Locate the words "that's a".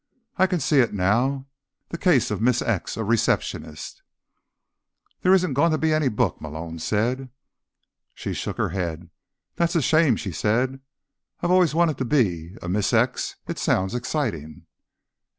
9.57-9.81